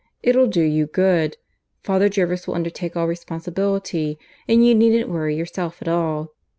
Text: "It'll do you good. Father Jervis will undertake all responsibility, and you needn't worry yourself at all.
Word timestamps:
"It'll 0.23 0.47
do 0.47 0.63
you 0.63 0.87
good. 0.87 1.37
Father 1.83 2.09
Jervis 2.09 2.47
will 2.47 2.55
undertake 2.55 2.95
all 2.97 3.07
responsibility, 3.07 4.17
and 4.47 4.65
you 4.65 4.73
needn't 4.73 5.09
worry 5.11 5.35
yourself 5.35 5.79
at 5.79 5.87
all. 5.87 6.29